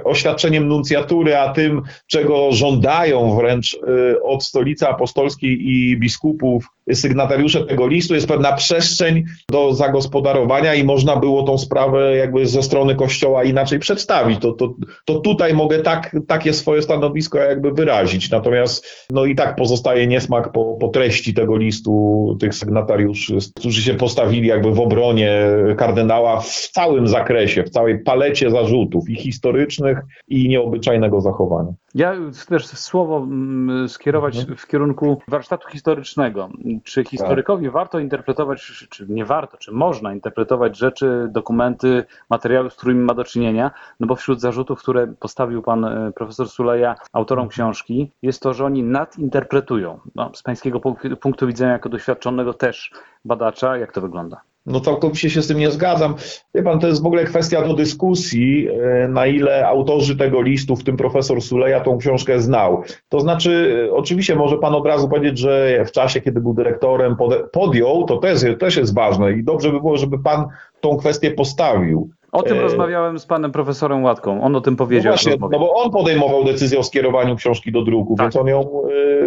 oświadczeniem 0.04 0.68
nuncjatury, 0.68 1.36
a 1.36 1.52
tym, 1.52 1.82
czego 2.06 2.52
żądają 2.52 3.36
wręcz 3.36 3.74
y, 3.74 4.22
od 4.22 4.44
stolicy 4.44 4.88
apostolskiej 4.88 5.68
i 5.68 5.98
biskupów 5.98 6.64
sygnatariusze 6.94 7.66
tego 7.66 7.86
listu, 7.86 8.14
jest 8.14 8.28
pewna 8.28 8.52
przestrzeń 8.52 9.24
do 9.50 9.74
zagospodarowania 9.74 10.74
i 10.74 10.84
można 10.84 11.16
było 11.16 11.42
tą 11.42 11.58
sprawę 11.58 12.16
jakby 12.16 12.46
ze 12.46 12.62
strony 12.62 12.94
Kościoła 12.94 13.44
inaczej 13.44 13.78
przedstawić. 13.78 14.40
To, 14.40 14.52
to, 14.52 14.74
to 15.04 15.18
tutaj 15.18 15.54
mogę 15.54 15.78
tak, 15.78 16.16
takie 16.26 16.52
swoje 16.52 16.82
stanowisko 16.82 17.38
jakby 17.38 17.72
wyrazić. 17.72 18.30
Natomiast 18.30 19.06
no 19.10 19.24
i 19.24 19.34
tak 19.34 19.56
pozostaje 19.56 20.06
niesmak 20.06 20.52
po, 20.52 20.76
po 20.80 20.88
treści 20.88 21.34
tego 21.34 21.56
listu 21.56 22.27
tych 22.34 22.54
sygnatariuszy, 22.54 23.38
którzy 23.56 23.82
się 23.82 23.94
postawili 23.94 24.48
jakby 24.48 24.72
w 24.72 24.80
obronie 24.80 25.32
kardynała 25.76 26.40
w 26.40 26.68
całym 26.72 27.08
zakresie, 27.08 27.64
w 27.64 27.70
całej 27.70 27.98
palecie 27.98 28.50
zarzutów 28.50 29.10
i 29.10 29.16
historycznych, 29.16 29.98
i 30.28 30.48
nieobyczajnego 30.48 31.20
zachowania. 31.20 31.72
Ja 31.94 32.14
chcę 32.32 32.46
też 32.46 32.66
słowo 32.66 33.18
mm, 33.18 33.88
skierować 33.88 34.38
mhm. 34.38 34.56
w 34.56 34.66
kierunku 34.66 35.22
warsztatu 35.28 35.68
historycznego. 35.68 36.48
Czy 36.84 37.04
historykowi 37.04 37.64
tak. 37.64 37.72
warto 37.72 37.98
interpretować, 37.98 38.86
czy 38.90 39.06
nie 39.08 39.24
warto, 39.24 39.56
czy 39.56 39.72
można 39.72 40.14
interpretować 40.14 40.78
rzeczy, 40.78 41.28
dokumenty, 41.30 42.04
materiały, 42.30 42.70
z 42.70 42.74
którymi 42.74 43.00
ma 43.00 43.14
do 43.14 43.24
czynienia? 43.24 43.70
No 44.00 44.06
bo 44.06 44.16
wśród 44.16 44.40
zarzutów, 44.40 44.78
które 44.78 45.06
postawił 45.06 45.62
pan 45.62 45.84
e, 45.84 46.12
profesor 46.12 46.48
Suleja 46.48 46.94
autorom 47.12 47.44
mhm. 47.44 47.50
książki, 47.50 48.12
jest 48.22 48.42
to, 48.42 48.54
że 48.54 48.64
oni 48.64 48.82
nadinterpretują. 48.82 50.00
No, 50.14 50.30
z 50.34 50.42
pańskiego 50.42 50.80
punktu 51.20 51.46
widzenia, 51.46 51.72
jako 51.72 51.88
doświadczonego 51.88 52.54
też 52.54 52.92
badacza, 53.24 53.76
jak 53.76 53.92
to 53.92 54.00
wygląda? 54.00 54.40
No 54.68 54.80
całkowicie 54.80 55.30
się 55.30 55.42
z 55.42 55.48
tym 55.48 55.58
nie 55.58 55.70
zgadzam. 55.70 56.14
Wie 56.54 56.62
pan, 56.62 56.80
to 56.80 56.86
jest 56.86 57.02
w 57.02 57.06
ogóle 57.06 57.24
kwestia 57.24 57.62
do 57.62 57.74
dyskusji, 57.74 58.68
e, 58.68 59.08
na 59.08 59.26
ile 59.26 59.68
autorzy 59.68 60.16
tego 60.16 60.42
listu, 60.42 60.76
w 60.76 60.84
tym 60.84 60.96
profesor 60.96 61.42
Suleja, 61.42 61.80
tą 61.80 61.98
książkę 61.98 62.40
znał. 62.40 62.82
To 63.08 63.20
znaczy, 63.20 63.84
e, 63.88 63.94
oczywiście 63.94 64.36
może 64.36 64.58
pan 64.58 64.74
od 64.74 64.86
razu 64.86 65.08
powiedzieć, 65.08 65.38
że 65.38 65.84
w 65.84 65.92
czasie, 65.92 66.20
kiedy 66.20 66.40
był 66.40 66.54
dyrektorem, 66.54 67.16
podjął, 67.52 68.04
to 68.04 68.16
też, 68.16 68.40
też 68.58 68.76
jest 68.76 68.94
ważne 68.94 69.32
i 69.32 69.44
dobrze 69.44 69.72
by 69.72 69.80
było, 69.80 69.96
żeby 69.96 70.18
pan 70.18 70.48
tą 70.80 70.96
kwestię 70.96 71.30
postawił. 71.30 72.10
O 72.32 72.42
tym 72.42 72.58
e... 72.58 72.60
rozmawiałem 72.60 73.18
z 73.18 73.26
panem 73.26 73.52
profesorem 73.52 74.04
Łatką. 74.04 74.42
On 74.42 74.56
o 74.56 74.60
tym 74.60 74.76
powiedział. 74.76 75.12
No 75.12 75.16
właśnie, 75.16 75.36
no 75.40 75.58
bo 75.58 75.74
on 75.74 75.90
podejmował 75.90 76.44
decyzję 76.44 76.78
o 76.78 76.82
skierowaniu 76.82 77.36
książki 77.36 77.72
do 77.72 77.82
druku, 77.82 78.16
tak. 78.16 78.24
więc 78.24 78.36
on 78.36 78.46
ją 78.46 78.82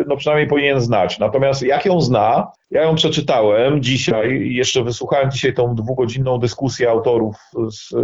no 0.08 0.18
przynajmniej 0.18 0.48
powinien 0.48 0.82
znać. 0.82 1.20
Natomiast 1.20 1.64
jak 1.64 1.86
ją 1.86 2.02
zna, 2.02 2.52
ja 2.72 2.82
ją 2.82 2.96
przeczytałem 2.96 3.84
dzisiaj 3.84 4.32
i 4.32 4.56
jeszcze 4.56 4.84
wysłuchałem 4.84 5.32
dzisiaj 5.32 5.54
tą 5.54 5.76
dwugodzinną 5.76 6.38
dyskusję 6.38 6.90
autorów 6.90 7.36
z 7.72 7.94
e, 7.94 7.98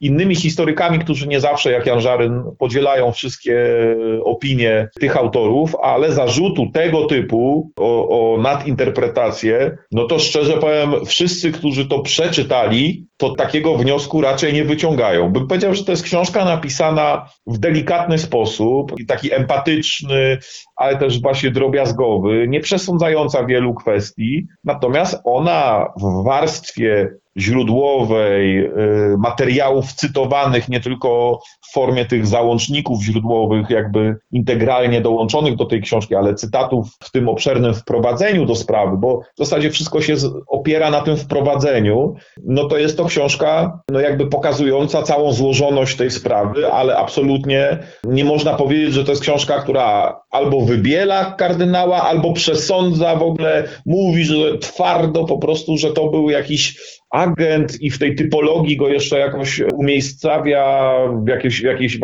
innymi 0.00 0.36
historykami, 0.36 0.98
którzy 0.98 1.28
nie 1.28 1.40
zawsze, 1.40 1.72
jak 1.72 1.86
Jan 1.86 2.00
Żaryn, 2.00 2.42
podzielają 2.58 3.12
wszystkie 3.12 3.66
opinie 4.24 4.88
tych 5.00 5.16
autorów, 5.16 5.76
ale 5.82 6.12
zarzutu 6.12 6.70
tego 6.72 7.06
typu 7.06 7.70
o, 7.76 8.08
o 8.08 8.40
nadinterpretację, 8.42 9.76
no 9.92 10.04
to 10.04 10.18
szczerze 10.18 10.56
powiem, 10.56 11.06
wszyscy, 11.06 11.52
którzy 11.52 11.88
to 11.88 12.02
przeczytali, 12.02 13.06
to 13.16 13.34
takiego 13.34 13.74
wniosku 13.74 14.20
raczej 14.20 14.52
nie 14.52 14.64
wyciągają. 14.64 15.32
Bym 15.32 15.46
powiedział, 15.46 15.74
że 15.74 15.84
to 15.84 15.92
jest 15.92 16.02
książka 16.02 16.44
napisana 16.44 17.26
w 17.46 17.58
delikatny 17.58 18.18
sposób, 18.18 18.92
taki 19.08 19.34
empatyczny, 19.34 20.38
ale 20.80 20.96
też 20.96 21.22
właśnie 21.22 21.50
drobiazgowy, 21.50 22.48
nie 22.48 22.60
przesądzająca 22.60 23.44
wielu 23.44 23.74
kwestii, 23.74 24.46
natomiast 24.64 25.20
ona 25.24 25.86
w 26.00 26.24
warstwie 26.24 27.10
źródłowej, 27.38 28.58
y, 28.58 28.70
materiałów 29.18 29.92
cytowanych 29.92 30.68
nie 30.68 30.80
tylko 30.80 31.40
w 31.60 31.72
formie 31.72 32.04
tych 32.04 32.26
załączników 32.26 33.02
źródłowych, 33.02 33.70
jakby 33.70 34.16
integralnie 34.32 35.00
dołączonych 35.00 35.56
do 35.56 35.64
tej 35.64 35.82
książki, 35.82 36.14
ale 36.14 36.34
cytatów 36.34 36.88
w 37.02 37.10
tym 37.10 37.28
obszernym 37.28 37.74
wprowadzeniu 37.74 38.46
do 38.46 38.54
sprawy, 38.54 38.96
bo 38.96 39.20
w 39.20 39.38
zasadzie 39.38 39.70
wszystko 39.70 40.00
się 40.00 40.14
opiera 40.46 40.90
na 40.90 41.00
tym 41.00 41.16
wprowadzeniu, 41.16 42.14
no 42.44 42.64
to 42.64 42.78
jest 42.78 42.96
to 42.96 43.04
książka, 43.04 43.80
no 43.90 44.00
jakby 44.00 44.26
pokazująca 44.26 45.02
całą 45.02 45.32
złożoność 45.32 45.96
tej 45.96 46.10
sprawy, 46.10 46.72
ale 46.72 46.96
absolutnie 46.96 47.78
nie 48.04 48.24
można 48.24 48.54
powiedzieć, 48.54 48.94
że 48.94 49.04
to 49.04 49.12
jest 49.12 49.22
książka, 49.22 49.62
która 49.62 50.20
albo 50.30 50.60
wybiela 50.60 51.24
kardynała, 51.24 52.02
albo 52.02 52.32
przesądza 52.32 53.16
w 53.16 53.22
ogóle, 53.22 53.68
mówi, 53.86 54.24
że 54.24 54.58
twardo 54.58 55.24
po 55.24 55.38
prostu, 55.38 55.76
że 55.76 55.92
to 55.92 56.08
był 56.08 56.30
jakiś 56.30 56.76
agent 57.10 57.80
i 57.80 57.90
w 57.90 57.98
tej 57.98 58.14
typologii 58.14 58.76
go 58.76 58.88
jeszcze 58.88 59.18
jakoś 59.18 59.62
umiejscawia 59.74 60.94
w 61.24 61.28
jakiejś, 61.28 61.60
jakiejś 61.60 61.98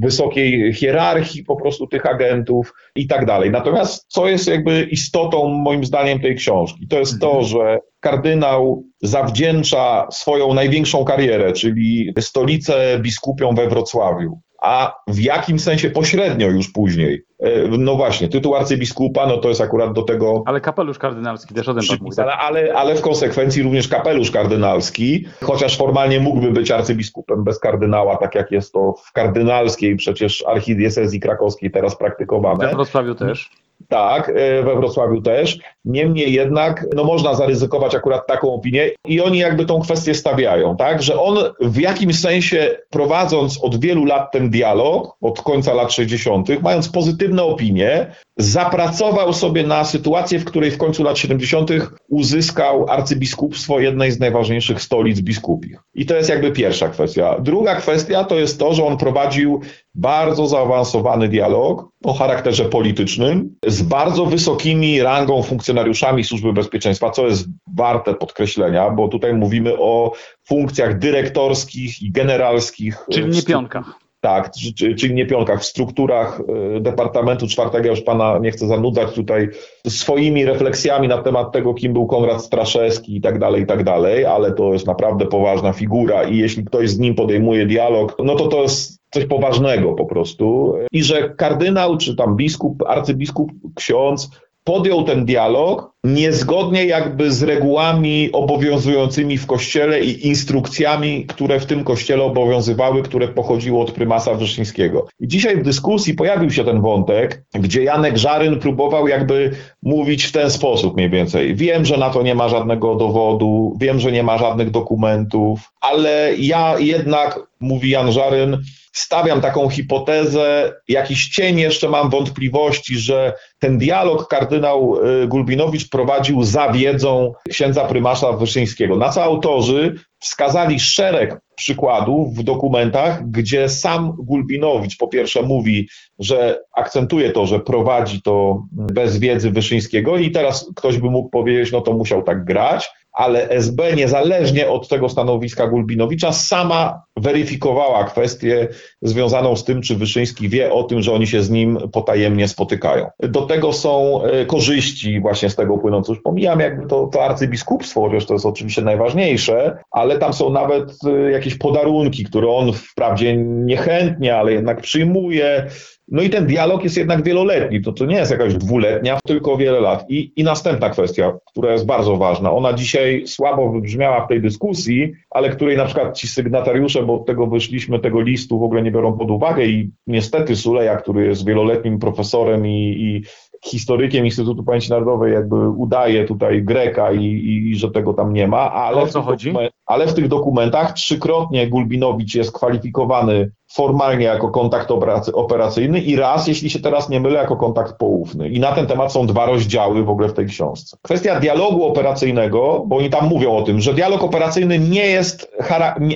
wysokiej 0.00 0.74
hierarchii 0.74 1.44
po 1.44 1.56
prostu 1.56 1.86
tych 1.86 2.06
agentów 2.06 2.74
i 2.94 3.06
tak 3.06 3.26
dalej. 3.26 3.50
Natomiast 3.50 4.04
co 4.08 4.28
jest 4.28 4.48
jakby 4.48 4.82
istotą 4.82 5.48
moim 5.48 5.84
zdaniem 5.84 6.20
tej 6.20 6.36
książki? 6.36 6.88
To 6.88 6.98
jest 6.98 7.20
to, 7.20 7.26
mhm. 7.26 7.44
że 7.44 7.78
kardynał 8.00 8.84
zawdzięcza 9.02 10.06
swoją 10.10 10.54
największą 10.54 11.04
karierę, 11.04 11.52
czyli 11.52 12.12
stolicę 12.18 12.98
biskupią 13.02 13.54
we 13.54 13.68
Wrocławiu, 13.68 14.40
a 14.66 15.02
w 15.06 15.20
jakim 15.20 15.58
sensie 15.58 15.90
pośrednio 15.90 16.48
już 16.48 16.72
później. 16.72 17.24
E, 17.40 17.68
No 17.68 17.96
właśnie, 17.96 18.28
tytuł 18.28 18.56
arcybiskupa, 18.56 19.26
no 19.26 19.36
to 19.36 19.48
jest 19.48 19.60
akurat 19.60 19.92
do 19.92 20.02
tego 20.02 20.42
Ale 20.46 20.60
kapelusz 20.60 20.98
kardynalski 20.98 21.54
też 21.54 21.68
o 21.68 21.74
tym 21.74 21.82
przypisane, 21.82 22.32
ale, 22.32 22.74
ale 22.74 22.94
w 22.94 23.00
konsekwencji 23.00 23.62
również 23.62 23.88
kapelusz 23.88 24.30
kardynalski, 24.30 25.24
chociaż 25.42 25.76
formalnie 25.76 26.20
mógłby 26.20 26.50
być 26.50 26.70
arcybiskupem 26.70 27.44
bez 27.44 27.58
kardynała, 27.58 28.16
tak 28.16 28.34
jak 28.34 28.50
jest 28.50 28.72
to 28.72 28.94
w 29.06 29.12
kardynalskiej 29.12 29.96
przecież 29.96 30.44
archidiecezji 30.46 31.20
krakowskiej 31.20 31.70
teraz 31.70 31.98
praktykowane. 31.98 32.66
We 32.66 32.74
Wrocławiu 32.74 33.14
też. 33.14 33.50
Tak, 33.88 34.28
e, 34.28 34.62
we 34.62 34.76
Wrocławiu 34.76 35.22
też. 35.22 35.58
Niemniej 35.86 36.32
jednak, 36.32 36.86
no 36.94 37.04
można 37.04 37.34
zaryzykować 37.34 37.94
akurat 37.94 38.26
taką 38.26 38.54
opinię 38.54 38.90
i 39.06 39.20
oni 39.20 39.38
jakby 39.38 39.66
tą 39.66 39.80
kwestię 39.80 40.14
stawiają, 40.14 40.76
tak, 40.76 41.02
że 41.02 41.20
on 41.20 41.38
w 41.60 41.80
jakimś 41.80 42.20
sensie 42.20 42.76
prowadząc 42.90 43.64
od 43.64 43.80
wielu 43.80 44.04
lat 44.04 44.32
ten 44.32 44.50
dialog, 44.50 45.16
od 45.20 45.42
końca 45.42 45.74
lat 45.74 45.92
60., 45.92 46.62
mając 46.62 46.88
pozytywne 46.88 47.42
opinie, 47.42 48.12
zapracował 48.38 49.32
sobie 49.32 49.66
na 49.66 49.84
sytuację, 49.84 50.38
w 50.38 50.44
której 50.44 50.70
w 50.70 50.78
końcu 50.78 51.02
lat 51.02 51.18
70. 51.18 51.70
uzyskał 52.08 52.86
arcybiskupstwo 52.88 53.80
jednej 53.80 54.12
z 54.12 54.20
najważniejszych 54.20 54.82
stolic 54.82 55.20
biskupich. 55.20 55.78
I 55.94 56.06
to 56.06 56.16
jest 56.16 56.28
jakby 56.28 56.52
pierwsza 56.52 56.88
kwestia. 56.88 57.36
Druga 57.40 57.74
kwestia 57.74 58.24
to 58.24 58.38
jest 58.38 58.58
to, 58.58 58.74
że 58.74 58.84
on 58.84 58.96
prowadził 58.96 59.60
bardzo 59.94 60.46
zaawansowany 60.46 61.28
dialog 61.28 61.88
o 62.04 62.14
charakterze 62.14 62.64
politycznym 62.64 63.56
z 63.66 63.82
bardzo 63.82 64.26
wysokimi 64.26 65.02
rangą 65.02 65.42
funkcjonariuszami 65.80 66.24
Służby 66.24 66.52
Bezpieczeństwa, 66.52 67.10
co 67.10 67.26
jest 67.26 67.46
warte 67.76 68.14
podkreślenia, 68.14 68.90
bo 68.90 69.08
tutaj 69.08 69.34
mówimy 69.34 69.78
o 69.78 70.12
funkcjach 70.44 70.98
dyrektorskich 70.98 72.02
i 72.02 72.10
generalskich. 72.12 72.96
Czyli 73.12 73.30
w 73.30 73.34
nie 73.34 73.42
pionkach. 73.42 73.94
tak, 74.20 74.50
czy- 74.50 74.74
czy- 74.74 74.94
czyli 74.94 75.14
nie 75.14 75.26
pionkach, 75.26 75.60
w 75.60 75.64
strukturach 75.64 76.40
y, 76.76 76.80
Departamentu 76.80 77.46
Czwartego, 77.48 77.84
ja 77.84 77.90
już 77.90 78.00
pana 78.00 78.38
nie 78.38 78.50
chcę 78.50 78.66
zanudzać 78.66 79.12
tutaj 79.14 79.48
swoimi 79.88 80.44
refleksjami 80.44 81.08
na 81.08 81.22
temat 81.22 81.52
tego, 81.52 81.74
kim 81.74 81.92
był 81.92 82.06
Konrad 82.06 82.42
Straszewski 82.44 83.16
i 83.16 83.20
tak 83.20 83.38
dalej, 83.38 83.62
i 83.62 83.66
tak 83.66 83.84
dalej, 83.84 84.24
ale 84.26 84.52
to 84.52 84.72
jest 84.72 84.86
naprawdę 84.86 85.26
poważna 85.26 85.72
figura 85.72 86.24
i 86.24 86.36
jeśli 86.38 86.64
ktoś 86.64 86.90
z 86.90 86.98
nim 86.98 87.14
podejmuje 87.14 87.66
dialog, 87.66 88.16
no 88.24 88.34
to 88.36 88.46
to 88.48 88.62
jest 88.62 89.00
coś 89.14 89.24
poważnego 89.26 89.92
po 89.92 90.06
prostu. 90.06 90.74
I 90.92 91.02
że 91.02 91.30
kardynał, 91.30 91.96
czy 91.98 92.16
tam 92.16 92.36
biskup, 92.36 92.82
arcybiskup, 92.86 93.50
ksiądz 93.74 94.30
podjął 94.66 95.04
ten 95.04 95.24
dialog 95.24 95.92
niezgodnie 96.04 96.84
jakby 96.84 97.32
z 97.32 97.42
regułami 97.42 98.30
obowiązującymi 98.32 99.38
w 99.38 99.46
kościele 99.46 100.00
i 100.00 100.26
instrukcjami, 100.26 101.26
które 101.26 101.60
w 101.60 101.66
tym 101.66 101.84
kościele 101.84 102.22
obowiązywały, 102.22 103.02
które 103.02 103.28
pochodziły 103.28 103.80
od 103.80 103.90
prymasa 103.90 104.34
Wyszyńskiego. 104.34 105.06
I 105.20 105.28
dzisiaj 105.28 105.56
w 105.56 105.62
dyskusji 105.62 106.14
pojawił 106.14 106.50
się 106.50 106.64
ten 106.64 106.80
wątek, 106.80 107.44
gdzie 107.54 107.82
Janek 107.82 108.16
Żaryn 108.16 108.60
próbował 108.60 109.08
jakby 109.08 109.50
mówić 109.82 110.24
w 110.24 110.32
ten 110.32 110.50
sposób 110.50 110.96
mniej 110.96 111.10
więcej. 111.10 111.54
Wiem, 111.54 111.84
że 111.84 111.96
na 111.96 112.10
to 112.10 112.22
nie 112.22 112.34
ma 112.34 112.48
żadnego 112.48 112.94
dowodu, 112.94 113.76
wiem, 113.80 114.00
że 114.00 114.12
nie 114.12 114.22
ma 114.22 114.38
żadnych 114.38 114.70
dokumentów, 114.70 115.72
ale 115.80 116.34
ja 116.38 116.78
jednak, 116.78 117.40
mówi 117.60 117.90
Jan 117.90 118.12
Żaryn, 118.12 118.58
stawiam 118.92 119.40
taką 119.40 119.68
hipotezę, 119.68 120.72
jakiś 120.88 121.28
cień 121.28 121.58
jeszcze 121.58 121.88
mam 121.88 122.10
wątpliwości, 122.10 122.98
że 122.98 123.32
ten 123.58 123.78
dialog 123.78 124.28
kardynał 124.28 124.98
y, 125.22 125.26
Gulbinowicz 125.28 125.88
prowadził 125.88 126.44
za 126.44 126.72
wiedzą 126.72 127.32
księdza 127.48 127.84
prymasza 127.84 128.32
Wyszyńskiego. 128.32 128.96
Na 128.96 129.08
co 129.08 129.24
autorzy 129.24 129.94
wskazali 130.18 130.80
szereg 130.80 131.38
przykładów 131.56 132.34
w 132.34 132.42
dokumentach, 132.42 133.30
gdzie 133.30 133.68
sam 133.68 134.12
Gulbinowicz 134.18 134.96
po 134.96 135.08
pierwsze 135.08 135.42
mówi, 135.42 135.88
że 136.18 136.60
akcentuje 136.76 137.32
to, 137.32 137.46
że 137.46 137.60
prowadzi 137.60 138.22
to 138.22 138.62
bez 138.72 139.18
wiedzy 139.18 139.50
Wyszyńskiego 139.50 140.16
i 140.16 140.30
teraz 140.30 140.70
ktoś 140.76 140.98
by 140.98 141.10
mógł 141.10 141.28
powiedzieć, 141.28 141.72
no 141.72 141.80
to 141.80 141.92
musiał 141.92 142.22
tak 142.22 142.44
grać, 142.44 142.88
ale 143.16 143.48
SB 143.48 143.96
niezależnie 143.96 144.68
od 144.68 144.88
tego 144.88 145.08
stanowiska 145.08 145.66
Gulbinowicza 145.66 146.32
sama 146.32 147.02
weryfikowała 147.16 148.04
kwestię 148.04 148.68
związaną 149.02 149.56
z 149.56 149.64
tym, 149.64 149.82
czy 149.82 149.96
Wyszyński 149.96 150.48
wie 150.48 150.72
o 150.72 150.82
tym, 150.82 151.02
że 151.02 151.12
oni 151.12 151.26
się 151.26 151.42
z 151.42 151.50
nim 151.50 151.78
potajemnie 151.92 152.48
spotykają. 152.48 153.06
Do 153.20 153.42
tego 153.42 153.72
są 153.72 154.22
e, 154.24 154.46
korzyści 154.46 155.20
właśnie 155.20 155.50
z 155.50 155.56
tego 155.56 155.78
płynące. 155.78 156.12
Już 156.12 156.22
pomijam 156.22 156.60
jakby 156.60 156.86
to, 156.86 157.06
to 157.06 157.24
arcybiskupstwo, 157.24 158.00
chociaż 158.00 158.26
to 158.26 158.34
jest 158.34 158.46
oczywiście 158.46 158.82
najważniejsze, 158.82 159.78
ale 159.90 160.18
tam 160.18 160.32
są 160.32 160.50
nawet 160.50 160.92
e, 161.06 161.30
jakieś 161.30 161.58
podarunki, 161.58 162.24
które 162.24 162.48
on 162.48 162.72
wprawdzie 162.72 163.36
niechętnie, 163.36 164.36
ale 164.36 164.52
jednak 164.52 164.80
przyjmuje. 164.80 165.66
No 166.08 166.22
i 166.22 166.30
ten 166.30 166.46
dialog 166.46 166.84
jest 166.84 166.96
jednak 166.96 167.22
wieloletni, 167.22 167.82
to, 167.82 167.92
to 167.92 168.06
nie 168.06 168.16
jest 168.16 168.30
jakaś 168.30 168.54
dwuletnia, 168.54 169.18
tylko 169.26 169.56
wiele 169.56 169.80
lat. 169.80 170.04
I, 170.08 170.32
I 170.36 170.44
następna 170.44 170.90
kwestia, 170.90 171.32
która 171.46 171.72
jest 171.72 171.86
bardzo 171.86 172.16
ważna, 172.16 172.52
ona 172.52 172.72
dzisiaj 172.72 173.26
słabo 173.26 173.70
wybrzmiała 173.72 174.24
w 174.24 174.28
tej 174.28 174.42
dyskusji, 174.42 175.12
ale 175.30 175.50
której 175.50 175.76
na 175.76 175.84
przykład 175.84 176.16
ci 176.16 176.28
sygnatariusze, 176.28 177.02
bo 177.02 177.14
od 177.14 177.26
tego 177.26 177.46
wyszliśmy, 177.46 177.98
tego 177.98 178.20
listu 178.20 178.58
w 178.58 178.62
ogóle 178.62 178.82
nie 178.82 178.90
biorą 178.90 179.18
pod 179.18 179.30
uwagę 179.30 179.66
i 179.66 179.90
niestety 180.06 180.56
Suleja, 180.56 180.96
który 180.96 181.26
jest 181.26 181.46
wieloletnim 181.46 181.98
profesorem 181.98 182.66
i, 182.66 182.96
i 182.98 183.22
historykiem 183.64 184.24
Instytutu 184.24 184.64
Pamięci 184.64 184.90
Narodowej 184.90 185.32
jakby 185.32 185.68
udaje 185.68 186.24
tutaj 186.24 186.62
Greka 186.62 187.12
i, 187.12 187.24
i, 187.24 187.70
i 187.70 187.76
że 187.76 187.90
tego 187.90 188.14
tam 188.14 188.32
nie 188.32 188.48
ma, 188.48 188.72
ale, 188.72 189.02
O 189.02 189.06
w 189.06 189.10
co 189.10 189.18
tych 189.18 189.28
chodzi? 189.28 189.52
ale 189.86 190.06
w 190.06 190.14
tych 190.14 190.28
dokumentach 190.28 190.92
trzykrotnie 190.92 191.68
Gulbinowicz 191.68 192.34
jest 192.34 192.52
kwalifikowany 192.52 193.50
formalnie 193.72 194.24
jako 194.24 194.48
kontakt 194.48 194.90
operacy- 194.90 195.32
operacyjny 195.32 196.00
i 196.00 196.16
raz, 196.16 196.48
jeśli 196.48 196.70
się 196.70 196.80
teraz 196.80 197.08
nie 197.08 197.20
mylę, 197.20 197.40
jako 197.40 197.56
kontakt 197.56 197.98
poufny. 197.98 198.48
I 198.48 198.60
na 198.60 198.72
ten 198.72 198.86
temat 198.86 199.12
są 199.12 199.26
dwa 199.26 199.46
rozdziały 199.46 200.04
w 200.04 200.10
ogóle 200.10 200.28
w 200.28 200.34
tej 200.34 200.46
książce. 200.46 200.96
Kwestia 201.02 201.40
dialogu 201.40 201.84
operacyjnego, 201.84 202.84
bo 202.86 202.96
oni 202.96 203.10
tam 203.10 203.28
mówią 203.28 203.56
o 203.56 203.62
tym, 203.62 203.80
że 203.80 203.94
dialog 203.94 204.22
operacyjny 204.22 204.78
nie 204.78 205.06
jest, 205.06 205.56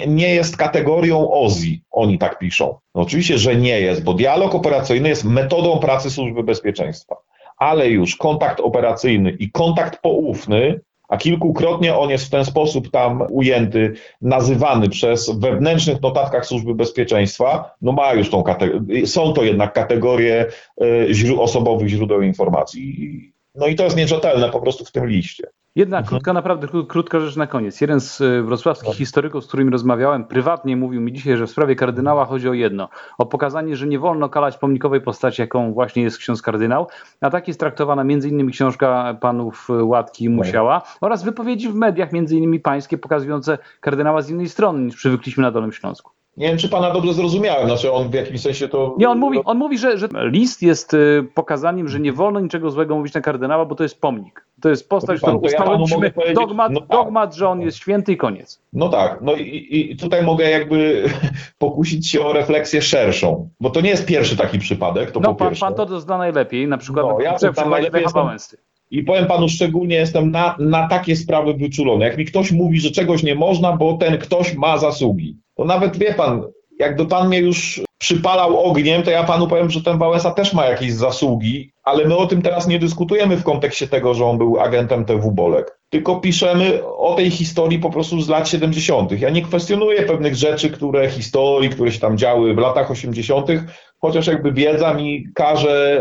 nie 0.06 0.34
jest 0.34 0.56
kategorią 0.56 1.30
OZI. 1.30 1.82
Oni 1.90 2.18
tak 2.18 2.38
piszą. 2.38 2.78
No 2.94 3.02
oczywiście, 3.02 3.38
że 3.38 3.56
nie 3.56 3.80
jest, 3.80 4.04
bo 4.04 4.14
dialog 4.14 4.54
operacyjny 4.54 5.08
jest 5.08 5.24
metodą 5.24 5.78
pracy 5.78 6.10
Służby 6.10 6.42
Bezpieczeństwa. 6.42 7.16
Ale 7.58 7.88
już 7.88 8.16
kontakt 8.16 8.60
operacyjny 8.60 9.30
i 9.30 9.50
kontakt 9.50 10.02
poufny 10.02 10.80
a 11.10 11.16
kilkukrotnie 11.16 11.96
on 11.96 12.10
jest 12.10 12.26
w 12.26 12.30
ten 12.30 12.44
sposób 12.44 12.90
tam 12.90 13.22
ujęty, 13.30 13.92
nazywany 14.20 14.88
przez 14.88 15.30
wewnętrznych 15.38 16.02
notatkach 16.02 16.46
Służby 16.46 16.74
Bezpieczeństwa, 16.74 17.74
no 17.82 17.92
ma 17.92 18.12
już 18.12 18.30
tą 18.30 18.42
kategorię, 18.42 19.06
są 19.06 19.32
to 19.32 19.44
jednak 19.44 19.72
kategorie 19.72 20.46
y, 20.82 21.08
źró- 21.10 21.40
osobowych 21.40 21.88
źródeł 21.88 22.22
informacji. 22.22 23.32
No 23.54 23.66
i 23.66 23.74
to 23.74 23.84
jest 23.84 23.96
nierzetelne 23.96 24.50
po 24.50 24.60
prostu 24.60 24.84
w 24.84 24.92
tym 24.92 25.06
liście. 25.06 25.44
Jedna 25.76 25.96
Mhm. 25.98 26.08
krótka, 26.08 26.32
naprawdę 26.32 26.66
kró- 26.66 26.86
krótka 26.86 27.20
rzecz 27.20 27.36
na 27.36 27.46
koniec. 27.46 27.80
Jeden 27.80 28.00
z 28.00 28.20
y, 28.20 28.42
wrocławskich 28.42 28.94
historyków, 28.94 29.44
z 29.44 29.48
którymi 29.48 29.70
rozmawiałem 29.70 30.24
prywatnie, 30.24 30.76
mówił 30.76 31.00
mi 31.00 31.12
dzisiaj, 31.12 31.36
że 31.36 31.46
w 31.46 31.50
sprawie 31.50 31.76
kardynała 31.76 32.24
chodzi 32.24 32.48
o 32.48 32.52
jedno. 32.52 32.88
O 33.18 33.26
pokazanie, 33.26 33.76
że 33.76 33.86
nie 33.86 33.98
wolno 33.98 34.28
kalać 34.28 34.58
pomnikowej 34.58 35.00
postaci, 35.00 35.42
jaką 35.42 35.72
właśnie 35.72 36.02
jest 36.02 36.18
ksiądz 36.18 36.42
kardynał. 36.42 36.86
A 37.20 37.30
tak 37.30 37.48
jest 37.48 37.60
traktowana 37.60 38.04
innymi 38.24 38.52
książka 38.52 39.16
panów 39.20 39.70
y, 39.70 39.84
Łatki 39.84 40.24
i 40.24 40.28
Musiała 40.28 40.82
oraz 41.00 41.24
wypowiedzi 41.24 41.68
w 41.68 41.74
mediach, 41.74 42.12
innymi 42.36 42.60
pańskie, 42.60 42.98
pokazujące 42.98 43.58
kardynała 43.80 44.22
z 44.22 44.30
innej 44.30 44.48
strony 44.48 44.80
niż 44.84 44.96
przywykliśmy 44.96 45.42
na 45.42 45.50
Dolnym 45.50 45.72
Śląsku. 45.72 46.19
Nie 46.40 46.48
wiem, 46.48 46.58
czy 46.58 46.68
pana 46.68 46.90
dobrze 46.90 47.14
zrozumiałem, 47.14 47.66
znaczy 47.66 47.92
on 47.92 48.08
w 48.08 48.14
jakimś 48.14 48.40
sensie 48.40 48.68
to... 48.68 48.94
Nie, 48.98 49.10
on 49.10 49.18
mówi, 49.18 49.38
on 49.44 49.58
mówi 49.58 49.78
że, 49.78 49.98
że 49.98 50.08
list 50.12 50.62
jest 50.62 50.94
y, 50.94 51.26
pokazaniem, 51.34 51.88
że 51.88 52.00
nie 52.00 52.12
wolno 52.12 52.40
niczego 52.40 52.70
złego 52.70 52.96
mówić 52.96 53.14
na 53.14 53.20
kardynała, 53.20 53.64
bo 53.64 53.74
to 53.74 53.82
jest 53.82 54.00
pomnik. 54.00 54.44
To 54.60 54.68
jest 54.68 54.88
postać, 54.88 55.20
pan, 55.20 55.38
którą 55.38 55.58
to 55.80 56.26
ja 56.26 56.34
dogmat, 56.34 56.72
no 56.72 56.80
tak. 56.80 56.88
dogmat, 56.88 57.34
że 57.34 57.48
on 57.48 57.60
jest 57.60 57.78
święty 57.78 58.12
i 58.12 58.16
koniec. 58.16 58.62
No 58.72 58.88
tak, 58.88 59.18
no 59.20 59.34
i, 59.34 59.90
i 59.90 59.96
tutaj 59.96 60.22
mogę 60.22 60.50
jakby 60.50 61.04
pokusić 61.58 62.10
się 62.10 62.20
o 62.20 62.32
refleksję 62.32 62.82
szerszą, 62.82 63.48
bo 63.60 63.70
to 63.70 63.80
nie 63.80 63.90
jest 63.90 64.06
pierwszy 64.06 64.36
taki 64.36 64.58
przypadek, 64.58 65.10
to 65.10 65.20
No 65.20 65.34
po 65.34 65.44
pan, 65.44 65.54
pan 65.56 65.74
to 65.74 66.00
zna 66.00 66.18
najlepiej, 66.18 66.68
na 66.68 66.78
przykład 66.78 67.06
No, 67.06 67.18
na 67.18 67.24
ja 67.24 67.34
przykładzie 67.34 67.70
najlepiej, 67.70 68.02
jestem-. 68.02 68.56
I 68.90 69.02
powiem 69.02 69.26
panu 69.26 69.48
szczególnie, 69.48 69.96
jestem 69.96 70.30
na, 70.30 70.56
na 70.58 70.88
takie 70.88 71.16
sprawy 71.16 71.54
wyczulony. 71.54 72.04
Jak 72.04 72.16
mi 72.16 72.24
ktoś 72.24 72.52
mówi, 72.52 72.80
że 72.80 72.90
czegoś 72.90 73.22
nie 73.22 73.34
można, 73.34 73.76
bo 73.76 73.96
ten 73.96 74.18
ktoś 74.18 74.54
ma 74.54 74.78
zasługi, 74.78 75.36
to 75.54 75.64
nawet 75.64 75.96
wie 75.96 76.14
pan, 76.14 76.42
jakby 76.78 77.06
pan 77.06 77.28
mnie 77.28 77.38
już 77.38 77.82
przypalał 77.98 78.60
ogniem, 78.60 79.02
to 79.02 79.10
ja 79.10 79.24
panu 79.24 79.48
powiem, 79.48 79.70
że 79.70 79.82
ten 79.82 79.98
Wałęsa 79.98 80.30
też 80.30 80.52
ma 80.52 80.66
jakieś 80.66 80.92
zasługi, 80.92 81.72
ale 81.82 82.04
my 82.04 82.16
o 82.16 82.26
tym 82.26 82.42
teraz 82.42 82.66
nie 82.66 82.78
dyskutujemy 82.78 83.36
w 83.36 83.44
kontekście 83.44 83.88
tego, 83.88 84.14
że 84.14 84.24
on 84.24 84.38
był 84.38 84.60
agentem 84.60 85.04
TW 85.04 85.32
Bolek. 85.32 85.79
Tylko 85.90 86.20
piszemy 86.20 86.84
o 86.84 87.14
tej 87.14 87.30
historii 87.30 87.78
po 87.78 87.90
prostu 87.90 88.20
z 88.20 88.28
lat 88.28 88.48
70. 88.48 89.20
Ja 89.20 89.30
nie 89.30 89.42
kwestionuję 89.42 90.02
pewnych 90.02 90.34
rzeczy, 90.34 90.70
które 90.70 91.08
historii, 91.08 91.70
które 91.70 91.92
się 91.92 92.00
tam 92.00 92.18
działy 92.18 92.54
w 92.54 92.58
latach 92.58 92.90
80., 92.90 93.48
chociaż 94.00 94.26
jakby 94.26 94.52
wiedza 94.52 94.94
mi 94.94 95.26
każe 95.34 96.00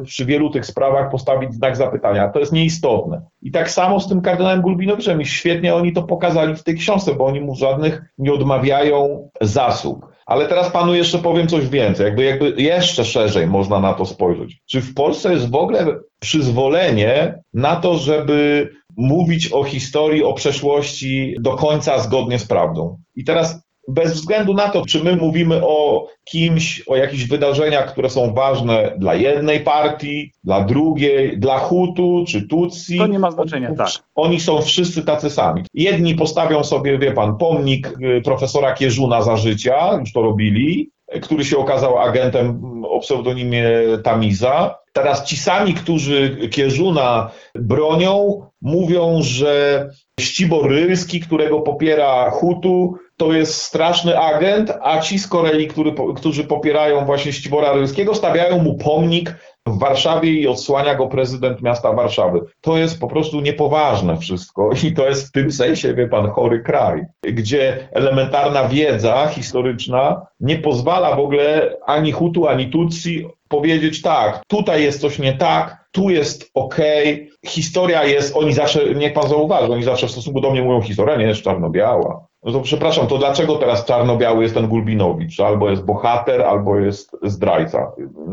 e, 0.00 0.04
przy 0.04 0.24
wielu 0.24 0.50
tych 0.50 0.66
sprawach 0.66 1.10
postawić 1.10 1.54
znak 1.54 1.76
zapytania. 1.76 2.28
To 2.28 2.38
jest 2.38 2.52
nieistotne. 2.52 3.22
I 3.42 3.50
tak 3.50 3.70
samo 3.70 4.00
z 4.00 4.08
tym 4.08 4.20
kardynałem 4.20 4.62
Gulbinowiczem. 4.62 5.20
I 5.20 5.26
świetnie 5.26 5.74
oni 5.74 5.92
to 5.92 6.02
pokazali 6.02 6.54
w 6.54 6.62
tej 6.62 6.74
książce, 6.74 7.14
bo 7.14 7.26
oni 7.26 7.40
mu 7.40 7.54
żadnych 7.54 8.02
nie 8.18 8.32
odmawiają 8.32 9.30
zasług. 9.40 10.16
Ale 10.26 10.46
teraz 10.46 10.70
panu 10.70 10.94
jeszcze 10.94 11.18
powiem 11.18 11.48
coś 11.48 11.68
więcej, 11.68 12.04
jakby, 12.04 12.24
jakby 12.24 12.54
jeszcze 12.56 13.04
szerzej 13.04 13.46
można 13.46 13.80
na 13.80 13.94
to 13.94 14.06
spojrzeć. 14.06 14.62
Czy 14.66 14.80
w 14.80 14.94
Polsce 14.94 15.32
jest 15.32 15.50
w 15.50 15.54
ogóle 15.54 15.86
przyzwolenie 16.20 17.38
na 17.54 17.76
to, 17.76 17.98
żeby 17.98 18.68
mówić 18.96 19.52
o 19.52 19.64
historii, 19.64 20.24
o 20.24 20.32
przeszłości 20.32 21.36
do 21.40 21.56
końca 21.56 21.98
zgodnie 21.98 22.38
z 22.38 22.46
prawdą? 22.46 22.98
I 23.16 23.24
teraz 23.24 23.66
bez 23.88 24.12
względu 24.12 24.54
na 24.54 24.68
to, 24.68 24.86
czy 24.86 25.04
my 25.04 25.16
mówimy 25.16 25.60
o 25.66 26.08
kimś, 26.24 26.82
o 26.86 26.96
jakichś 26.96 27.24
wydarzeniach, 27.24 27.92
które 27.92 28.10
są 28.10 28.34
ważne 28.34 28.94
dla 28.98 29.14
jednej 29.14 29.60
partii, 29.60 30.32
dla 30.44 30.60
drugiej, 30.64 31.38
dla 31.38 31.58
Hutu 31.58 32.24
czy 32.28 32.48
Tutsi. 32.48 32.98
To 32.98 33.06
nie 33.06 33.18
ma 33.18 33.30
znaczenia, 33.30 33.68
oni, 33.68 33.76
tak. 33.76 33.88
Oni 34.14 34.40
są 34.40 34.62
wszyscy 34.62 35.04
tacy 35.04 35.30
sami. 35.30 35.62
Jedni 35.74 36.14
postawią 36.14 36.64
sobie, 36.64 36.98
wie 36.98 37.12
pan, 37.12 37.36
pomnik 37.36 37.94
y, 38.18 38.22
profesora 38.24 38.74
Kieżuna 38.74 39.22
za 39.22 39.36
życia, 39.36 39.96
już 40.00 40.12
to 40.12 40.22
robili, 40.22 40.90
który 41.22 41.44
się 41.44 41.58
okazał 41.58 41.98
agentem 41.98 42.46
mm, 42.46 42.84
o 42.84 43.00
pseudonimie 43.00 43.70
Tamiza. 44.04 44.78
Teraz 44.92 45.24
ci 45.24 45.36
sami, 45.36 45.74
którzy 45.74 46.48
Kieżuna 46.50 47.30
bronią, 47.54 48.42
mówią, 48.62 49.18
że 49.22 49.88
Ścibor 50.20 50.70
Rylski, 50.70 51.20
którego 51.20 51.60
popiera 51.60 52.30
Hutu, 52.30 52.94
to 53.16 53.32
jest 53.32 53.62
straszny 53.62 54.18
agent, 54.18 54.72
a 54.82 55.00
ci 55.00 55.18
z 55.18 55.28
Korei, 55.28 55.68
który, 55.68 55.92
którzy 56.16 56.44
popierają 56.44 57.04
właśnie 57.04 57.32
Ścibora 57.32 57.72
Rylskiego, 57.72 58.14
stawiają 58.14 58.62
mu 58.62 58.76
pomnik 58.76 59.36
w 59.66 59.78
Warszawie 59.78 60.30
i 60.30 60.48
odsłania 60.48 60.94
go 60.94 61.06
prezydent 61.06 61.62
miasta 61.62 61.92
Warszawy. 61.92 62.40
To 62.60 62.76
jest 62.76 63.00
po 63.00 63.08
prostu 63.08 63.40
niepoważne 63.40 64.16
wszystko 64.16 64.70
i 64.88 64.92
to 64.92 65.08
jest 65.08 65.28
w 65.28 65.32
tym 65.32 65.52
sensie, 65.52 65.94
wie 65.94 66.08
pan, 66.08 66.30
chory 66.30 66.60
kraj, 66.60 67.04
gdzie 67.22 67.88
elementarna 67.92 68.68
wiedza 68.68 69.28
historyczna 69.28 70.26
nie 70.40 70.58
pozwala 70.58 71.16
w 71.16 71.20
ogóle 71.20 71.76
ani 71.86 72.12
Hutu, 72.12 72.48
ani 72.48 72.70
Tutsi 72.70 73.26
powiedzieć 73.48 74.02
tak, 74.02 74.42
tutaj 74.48 74.82
jest 74.82 75.00
coś 75.00 75.18
nie 75.18 75.32
tak, 75.32 75.86
tu 75.92 76.10
jest 76.10 76.50
okej, 76.54 77.30
historia 77.46 78.04
jest, 78.04 78.36
oni 78.36 78.52
zawsze, 78.52 78.94
niech 78.94 79.12
pan 79.12 79.28
zauważy, 79.28 79.72
oni 79.72 79.82
zawsze 79.82 80.06
w 80.06 80.10
stosunku 80.10 80.40
do 80.40 80.50
mnie 80.50 80.62
mówią, 80.62 80.80
historia 80.80 81.16
nie 81.16 81.26
jest 81.26 81.42
czarno-biała. 81.42 82.26
No 82.46 82.52
to 82.52 82.60
przepraszam, 82.60 83.06
to 83.06 83.18
dlaczego 83.18 83.56
teraz 83.56 83.84
czarno-biały 83.84 84.42
jest 84.42 84.54
ten 84.54 84.68
Gulbinowicz? 84.68 85.40
Albo 85.40 85.70
jest 85.70 85.84
bohater, 85.84 86.42
albo 86.42 86.78
jest 86.78 87.16
zdrajca. 87.22 87.92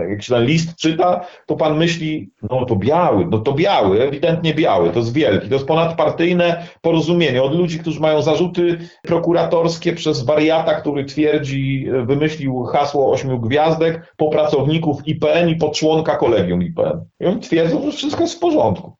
Jak 0.09 0.23
się 0.23 0.33
ten 0.33 0.45
list 0.45 0.75
czyta, 0.75 1.25
to 1.45 1.55
pan 1.55 1.77
myśli, 1.77 2.31
no 2.49 2.65
to 2.65 2.75
biały, 2.75 3.27
no 3.29 3.37
to 3.37 3.53
biały, 3.53 4.01
ewidentnie 4.01 4.53
biały, 4.53 4.89
to 4.89 4.99
jest 4.99 5.13
wielki, 5.13 5.47
to 5.47 5.53
jest 5.53 5.67
ponadpartyjne 5.67 6.67
porozumienie 6.81 7.43
od 7.43 7.55
ludzi, 7.55 7.79
którzy 7.79 7.99
mają 7.99 8.21
zarzuty 8.21 8.77
prokuratorskie 9.03 9.93
przez 9.93 10.25
wariata, 10.25 10.73
który 10.73 11.05
twierdzi, 11.05 11.87
wymyślił 12.05 12.63
hasło 12.63 13.11
ośmiu 13.11 13.39
gwiazdek 13.39 14.13
po 14.17 14.29
pracowników 14.29 15.07
IPN 15.07 15.49
i 15.49 15.55
po 15.55 15.69
członka 15.69 16.15
kolegium 16.15 16.63
IPN. 16.63 17.05
I 17.19 17.25
oni 17.25 17.39
twierdzą, 17.39 17.81
że 17.85 17.91
wszystko 17.91 18.21
jest 18.21 18.35
w 18.35 18.39
porządku. 18.39 18.91